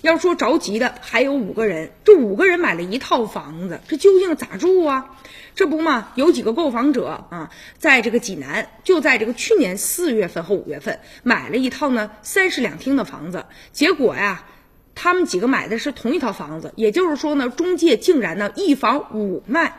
[0.00, 5.16] 要说着急的还有五个人，这五个人买了一套房子，这究竟咋住啊？
[5.54, 14.44] 这不嘛，有几个购房者啊，在这个济南，就在这个去年四月份和五月份买了一套呢三室两厅的房子，结果呀，
[14.94, 19.78] 他们几个买的是同一套房子，也就是说呢，中介竟然呢一房五卖。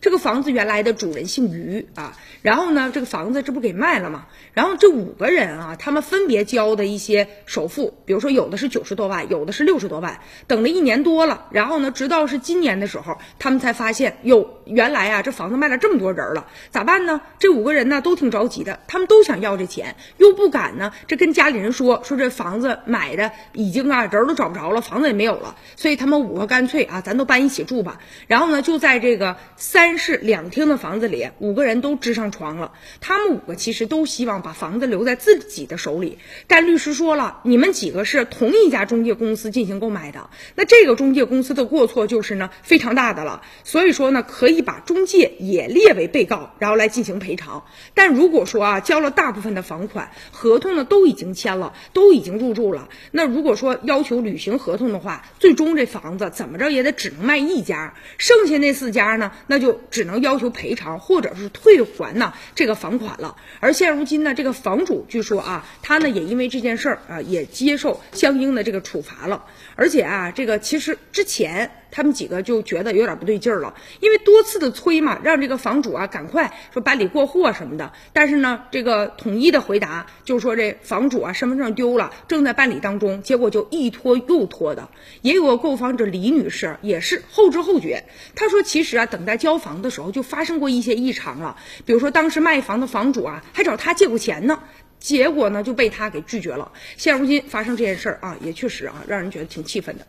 [0.00, 4.26] 这个房子原来的主人姓于啊，然后呢，这个房子这不给卖了吗？
[4.52, 17.20] 然后这五个人啊，他们分别交的一些首付，比如说有的是九十多万，有的是六十多万，等了一年多了，然后呢，直到是今年的时候，他们才发现哟，原来啊，这房子卖了这么多人了，咋办呢？
[17.38, 27.98] 这五个人呢都挺着急的，他们都想要这钱，又不敢呢，这跟家里人说，说这房子买的已经啊人都找不着了，房子也没有了，所以他们五个干脆啊，咱都搬一起住吧。
[28.26, 29.85] 然后呢，就在这个三。
[29.98, 32.72] 是两厅的房子里，五个人都支上床了。
[33.00, 43.42] 他们五个其实都希望把房子留在自己的手里，但律师说了，你们几个是同一家中介公司进行购买的，那这个中介公司的过错就是呢非常大的了。
[43.64, 47.64] 所以说呢，可以把中介也列为被告，然后来进行赔偿。
[47.94, 59.75] 但如果说啊交了大部分的房款，合同呢都已经签了，都已经入住了，那如果说要求履行合同的话，最终这房子怎么着也得只能卖一家，剩下那四家呢，那就。
[59.90, 63.36] 只能要求赔偿或者是退还呢这个房款了。
[63.60, 69.44] 而现如今呢，这个房主据说啊，他呢也因为这件事儿啊，也接受相应的这个处罚了。
[69.74, 71.70] 而且啊，这个其实之前。
[71.96, 77.90] 他们几个就觉得有点不对劲儿了，因为多次的催嘛，让这个房主啊赶快说办理过户啊什么的。
[78.12, 83.22] 但是呢，这个统一的回答就是说这房主啊身份证丢了，正在办理当中。
[83.22, 84.90] 结果就一拖又拖的。
[85.22, 94.62] 也有个购房者李女士也是后知后觉，她说其实啊等待交房的时候就发生过一些异常了，比如说当时卖房的房主啊还找她借过钱呢，
[94.98, 96.72] 结果呢就被他给拒绝了。
[96.98, 100.06] 现如今发生这件事儿啊，也确实啊让人觉得挺气愤的。